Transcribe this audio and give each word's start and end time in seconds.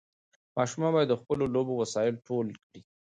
ماشومان 0.57 0.91
باید 0.95 1.09
د 1.11 1.15
خپلو 1.21 1.43
لوبو 1.55 1.73
وسایل 1.81 2.15
ټول 2.27 2.47
کړي. 2.63 2.79